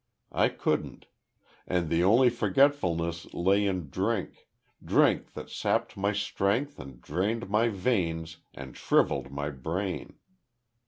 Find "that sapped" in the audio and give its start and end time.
5.33-5.95